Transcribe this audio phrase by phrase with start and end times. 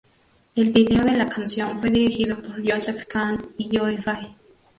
[0.55, 4.35] El video de la canción fue dirigido por Joseph Kahn y Joe Rey.